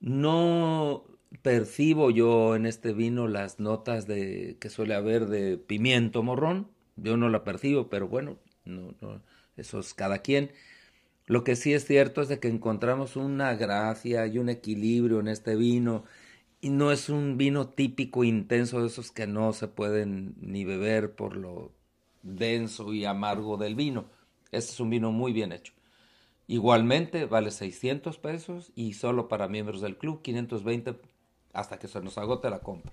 No 0.00 1.04
percibo 1.42 2.10
yo 2.10 2.56
en 2.56 2.66
este 2.66 2.92
vino 2.92 3.28
las 3.28 3.60
notas 3.60 4.06
de 4.06 4.56
que 4.60 4.70
suele 4.70 4.94
haber 4.94 5.26
de 5.26 5.58
pimiento 5.58 6.22
morrón. 6.22 6.68
Yo 6.96 7.16
no 7.16 7.28
la 7.28 7.44
percibo, 7.44 7.88
pero 7.88 8.08
bueno, 8.08 8.38
no, 8.64 8.94
no, 9.00 9.22
eso 9.56 9.80
es 9.80 9.94
cada 9.94 10.18
quien. 10.18 10.52
Lo 11.26 11.44
que 11.44 11.56
sí 11.56 11.72
es 11.72 11.86
cierto 11.86 12.22
es 12.22 12.28
de 12.28 12.38
que 12.38 12.48
encontramos 12.48 13.16
una 13.16 13.54
gracia 13.54 14.26
y 14.26 14.38
un 14.38 14.48
equilibrio 14.48 15.20
en 15.20 15.28
este 15.28 15.56
vino 15.56 16.04
y 16.60 16.70
no 16.70 16.92
es 16.92 17.08
un 17.08 17.36
vino 17.36 17.68
típico 17.68 18.24
intenso 18.24 18.80
de 18.80 18.88
esos 18.88 19.10
que 19.10 19.26
no 19.26 19.52
se 19.52 19.68
pueden 19.68 20.34
ni 20.40 20.64
beber 20.64 21.14
por 21.14 21.36
lo 21.36 21.72
denso 22.22 22.92
y 22.94 23.04
amargo 23.04 23.56
del 23.56 23.74
vino. 23.74 24.06
Este 24.50 24.72
es 24.72 24.80
un 24.80 24.90
vino 24.90 25.12
muy 25.12 25.32
bien 25.32 25.52
hecho. 25.52 25.72
Igualmente 26.46 27.26
vale 27.26 27.50
600 27.50 28.18
pesos 28.18 28.72
y 28.74 28.94
solo 28.94 29.28
para 29.28 29.48
miembros 29.48 29.80
del 29.80 29.96
club 29.96 30.22
520 30.22 30.94
hasta 31.54 31.78
que 31.78 31.88
se 31.88 32.00
nos 32.00 32.18
agote 32.18 32.50
la 32.50 32.60
compra. 32.60 32.92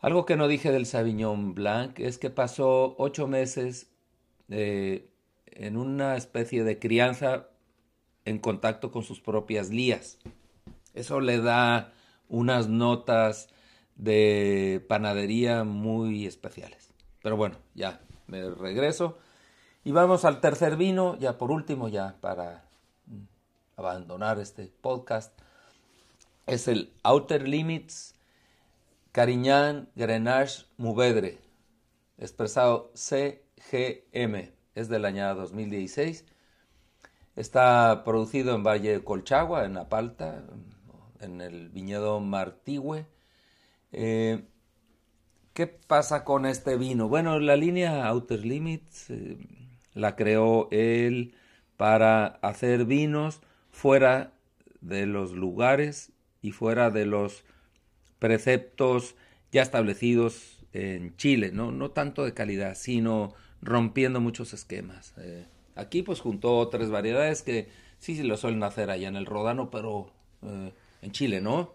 Algo 0.00 0.24
que 0.24 0.36
no 0.36 0.48
dije 0.48 0.72
del 0.72 0.86
Sauvignon 0.86 1.54
Blanc 1.54 1.98
es 1.98 2.18
que 2.18 2.30
pasó 2.30 2.94
ocho 2.98 3.26
meses 3.26 3.90
eh, 4.48 5.10
en 5.46 5.76
una 5.76 6.16
especie 6.16 6.64
de 6.64 6.78
crianza 6.78 7.48
en 8.24 8.38
contacto 8.38 8.90
con 8.90 9.02
sus 9.02 9.20
propias 9.20 9.70
lías. 9.70 10.18
Eso 10.94 11.20
le 11.20 11.40
da 11.40 11.92
unas 12.28 12.68
notas 12.68 13.48
de 13.96 14.84
panadería 14.88 15.64
muy 15.64 16.26
especiales. 16.26 16.90
Pero 17.22 17.36
bueno, 17.36 17.56
ya 17.74 18.00
me 18.26 18.50
regreso. 18.50 19.18
Y 19.84 19.92
vamos 19.92 20.24
al 20.24 20.40
tercer 20.40 20.76
vino, 20.76 21.16
ya 21.18 21.38
por 21.38 21.50
último, 21.50 21.88
ya 21.88 22.16
para 22.20 22.64
abandonar 23.76 24.38
este 24.38 24.70
podcast. 24.80 25.32
Es 26.46 26.68
el 26.68 26.92
Outer 27.02 27.48
Limits 27.48 28.14
Cariñán 29.10 29.88
Grenache 29.96 30.66
Mouvedre, 30.76 31.38
expresado 32.18 32.92
CGM 32.94 34.52
es 34.76 34.88
del 34.88 35.06
año 35.06 35.34
2016. 35.34 36.24
Está 37.34 38.04
producido 38.04 38.54
en 38.54 38.62
Valle 38.62 38.92
de 38.92 39.02
Colchagua, 39.02 39.64
en 39.64 39.76
Apalta, 39.76 40.44
en 41.20 41.40
el 41.40 41.68
viñedo 41.70 42.20
Martigüe. 42.20 43.06
Eh, 43.90 44.44
¿Qué 45.52 45.66
pasa 45.66 46.22
con 46.22 46.46
este 46.46 46.76
vino? 46.76 47.08
Bueno, 47.08 47.40
la 47.40 47.56
línea 47.56 48.06
Outer 48.06 48.44
Limits 48.44 49.10
eh, 49.10 49.36
la 49.94 50.14
creó 50.14 50.68
él 50.70 51.34
para 51.76 52.26
hacer 52.26 52.84
vinos 52.84 53.40
fuera 53.72 54.32
de 54.80 55.06
los 55.06 55.32
lugares 55.32 56.12
y 56.46 56.52
fuera 56.52 56.90
de 56.90 57.06
los 57.06 57.44
preceptos 58.20 59.16
ya 59.50 59.62
establecidos 59.62 60.64
en 60.72 61.16
Chile, 61.16 61.50
no, 61.52 61.72
no 61.72 61.90
tanto 61.90 62.24
de 62.24 62.34
calidad, 62.34 62.76
sino 62.76 63.34
rompiendo 63.60 64.20
muchos 64.20 64.52
esquemas. 64.52 65.14
Eh, 65.18 65.46
aquí 65.74 66.02
pues 66.02 66.20
juntó 66.20 66.68
tres 66.68 66.88
variedades 66.90 67.42
que 67.42 67.68
sí, 67.98 68.16
sí 68.16 68.22
lo 68.22 68.36
suelen 68.36 68.62
hacer 68.62 68.90
allá 68.90 69.08
en 69.08 69.16
el 69.16 69.26
Rodano, 69.26 69.70
pero 69.70 70.12
eh, 70.42 70.72
en 71.02 71.10
Chile, 71.10 71.40
¿no? 71.40 71.74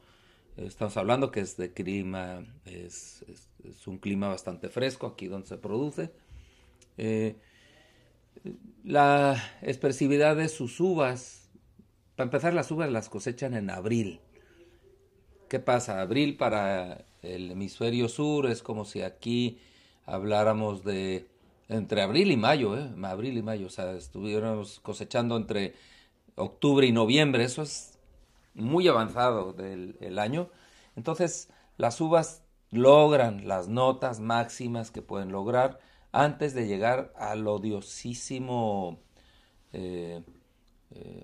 Estamos 0.55 0.95
hablando 0.95 1.31
que 1.31 1.41
es 1.41 1.57
de 1.57 1.73
clima, 1.73 2.45
es, 2.65 3.25
es, 3.63 3.87
un 3.87 3.97
clima 3.97 4.27
bastante 4.29 4.69
fresco 4.69 5.07
aquí 5.07 5.27
donde 5.27 5.47
se 5.47 5.57
produce. 5.57 6.11
Eh, 6.97 7.35
la 8.83 9.41
expresividad 9.61 10.35
de 10.35 10.47
sus 10.47 10.79
uvas, 10.79 11.49
para 12.15 12.25
empezar 12.25 12.53
las 12.53 12.71
uvas 12.71 12.89
las 12.89 13.09
cosechan 13.09 13.53
en 13.53 13.69
abril. 13.69 14.21
¿Qué 15.51 15.59
pasa? 15.59 15.99
Abril 15.99 16.37
para 16.37 17.03
el 17.21 17.51
hemisferio 17.51 18.07
sur 18.07 18.49
es 18.49 18.63
como 18.63 18.85
si 18.85 19.01
aquí 19.01 19.59
habláramos 20.05 20.85
de 20.85 21.27
entre 21.67 22.01
abril 22.01 22.31
y 22.31 22.37
mayo, 22.37 22.77
¿eh? 22.77 22.89
Abril 23.03 23.37
y 23.37 23.41
mayo, 23.41 23.67
o 23.67 23.69
sea, 23.69 23.91
estuviéramos 23.91 24.79
cosechando 24.79 25.35
entre 25.35 25.75
octubre 26.35 26.87
y 26.87 26.93
noviembre, 26.93 27.43
eso 27.43 27.63
es 27.63 27.99
muy 28.53 28.87
avanzado 28.87 29.51
del 29.51 30.19
año. 30.19 30.47
Entonces, 30.95 31.49
las 31.75 31.99
uvas 31.99 32.43
logran 32.69 33.45
las 33.45 33.67
notas 33.67 34.21
máximas 34.21 34.89
que 34.89 35.01
pueden 35.01 35.33
lograr 35.33 35.81
antes 36.13 36.53
de 36.53 36.65
llegar 36.65 37.11
al 37.17 37.45
odiosísimo 37.45 39.01
eh, 39.73 40.23
eh 40.95 41.23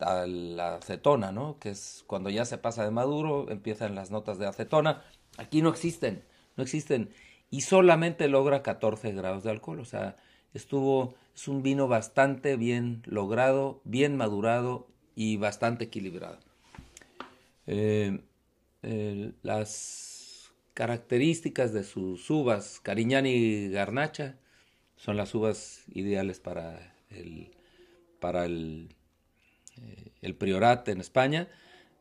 a 0.00 0.26
la 0.26 0.76
acetona, 0.76 1.32
¿no? 1.32 1.58
Que 1.58 1.70
es 1.70 2.04
cuando 2.06 2.30
ya 2.30 2.44
se 2.44 2.58
pasa 2.58 2.84
de 2.84 2.90
maduro, 2.90 3.50
empiezan 3.50 3.94
las 3.94 4.10
notas 4.10 4.38
de 4.38 4.46
acetona. 4.46 5.02
Aquí 5.38 5.62
no 5.62 5.70
existen, 5.70 6.24
no 6.56 6.62
existen 6.62 7.10
y 7.50 7.62
solamente 7.62 8.28
logra 8.28 8.62
14 8.62 9.12
grados 9.12 9.44
de 9.44 9.50
alcohol. 9.50 9.80
O 9.80 9.84
sea, 9.84 10.16
estuvo, 10.54 11.14
es 11.34 11.48
un 11.48 11.62
vino 11.62 11.88
bastante 11.88 12.56
bien 12.56 13.02
logrado, 13.06 13.80
bien 13.84 14.16
madurado 14.16 14.88
y 15.14 15.36
bastante 15.36 15.84
equilibrado. 15.84 16.38
Eh, 17.66 18.20
las 19.42 20.52
características 20.74 21.72
de 21.72 21.84
sus 21.84 22.28
uvas, 22.30 22.80
Cariñán 22.80 23.26
y 23.26 23.68
Garnacha, 23.70 24.36
son 24.96 25.16
las 25.16 25.34
uvas 25.34 25.84
ideales 25.88 26.38
para 26.40 26.94
el, 27.10 27.50
para 28.20 28.44
el, 28.44 28.94
eh, 29.82 30.12
el 30.22 30.34
priorat 30.34 30.88
en 30.88 31.00
España. 31.00 31.48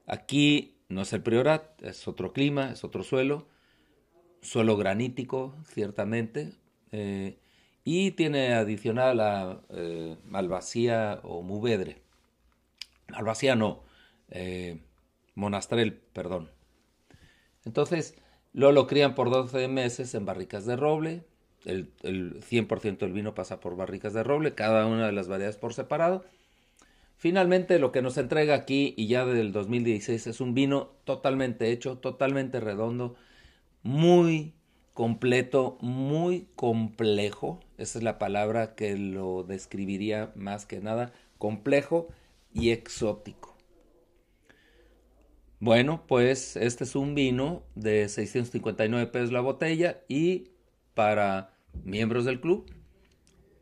Aquí 0.07 0.75
no 0.89 1.01
es 1.01 1.13
el 1.13 1.21
priorat, 1.21 1.81
es 1.83 2.07
otro 2.07 2.33
clima, 2.33 2.71
es 2.71 2.83
otro 2.83 3.03
suelo, 3.03 3.47
suelo 4.41 4.77
granítico, 4.77 5.55
ciertamente, 5.65 6.53
eh, 6.91 7.37
y 7.83 8.11
tiene 8.11 8.53
adicional 8.53 9.19
a 9.19 9.61
eh, 9.69 10.17
malvasía 10.25 11.19
o 11.23 11.41
muvedre. 11.41 12.01
Malvasía 13.09 13.55
no, 13.55 13.83
eh, 14.29 14.81
monastrel, 15.35 15.93
perdón. 16.13 16.51
Entonces, 17.63 18.15
lo 18.53 18.71
lo 18.71 18.87
crían 18.87 19.15
por 19.15 19.29
12 19.29 19.67
meses 19.67 20.15
en 20.15 20.25
barricas 20.25 20.65
de 20.65 20.75
roble. 20.75 21.25
El, 21.65 21.91
el 22.03 22.41
100% 22.41 22.99
del 22.99 23.13
vino 23.13 23.33
pasa 23.33 23.59
por 23.59 23.75
barricas 23.75 24.13
de 24.13 24.23
roble, 24.23 24.53
cada 24.53 24.85
una 24.85 25.07
de 25.07 25.11
las 25.11 25.27
variedades 25.27 25.57
por 25.57 25.73
separado. 25.73 26.23
Finalmente, 27.25 27.79
lo 27.79 27.91
que 27.91 28.03
nos 28.03 28.19
entrega 28.19 28.53
aquí 28.53 28.93
y 28.97 29.07
ya 29.07 29.25
del 29.25 29.51
2016 29.51 30.27
es 30.27 30.41
un 30.41 30.53
vino 30.53 30.91
totalmente 31.05 31.71
hecho, 31.71 31.97
totalmente 31.97 32.59
redondo, 32.59 33.15
muy 33.81 34.53
completo, 34.93 35.79
muy 35.81 36.47
complejo. 36.55 37.61
Esa 37.79 37.97
es 37.97 38.03
la 38.03 38.19
palabra 38.19 38.75
que 38.75 38.95
lo 38.95 39.41
describiría 39.41 40.33
más 40.35 40.67
que 40.67 40.81
nada. 40.81 41.13
Complejo 41.39 42.09
y 42.53 42.69
exótico. 42.69 43.57
Bueno, 45.59 46.05
pues 46.05 46.55
este 46.55 46.83
es 46.83 46.95
un 46.95 47.15
vino 47.15 47.63
de 47.73 48.07
659 48.07 49.07
pesos 49.07 49.31
la 49.31 49.41
botella 49.41 50.03
y 50.07 50.51
para 50.93 51.55
miembros 51.83 52.25
del 52.25 52.39
club, 52.39 52.71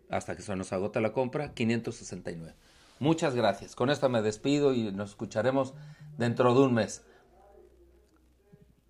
hasta 0.10 0.36
que 0.36 0.42
se 0.42 0.54
nos 0.58 0.74
agota 0.74 1.00
la 1.00 1.14
compra, 1.14 1.54
569. 1.54 2.56
Muchas 3.04 3.36
gracias. 3.36 3.76
Con 3.76 3.90
esto 3.90 4.08
me 4.08 4.22
despido 4.22 4.74
y 4.74 4.90
nos 4.94 5.10
escucharemos 5.10 5.74
dentro 6.18 6.56
de 6.56 6.62
un 6.62 6.74
mes. 6.74 7.04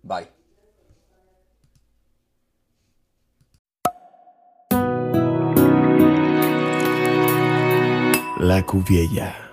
Bye. 0.04 0.28
La 8.38 8.64
Cuviella. 8.64 9.43